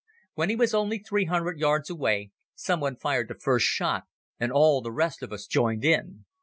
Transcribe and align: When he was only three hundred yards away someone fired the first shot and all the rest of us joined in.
When 0.33 0.49
he 0.49 0.55
was 0.55 0.73
only 0.73 0.97
three 0.97 1.25
hundred 1.25 1.59
yards 1.59 1.87
away 1.91 2.31
someone 2.55 2.95
fired 2.95 3.27
the 3.27 3.35
first 3.35 3.67
shot 3.67 4.05
and 4.39 4.51
all 4.51 4.81
the 4.81 4.91
rest 4.91 5.21
of 5.21 5.31
us 5.31 5.45
joined 5.45 5.85
in. 5.85 6.25